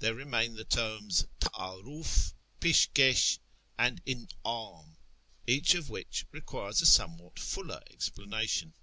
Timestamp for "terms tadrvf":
0.66-2.34